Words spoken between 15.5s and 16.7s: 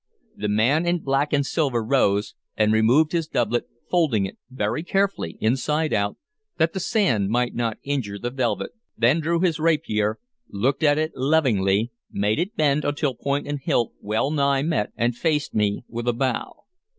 me with a bow.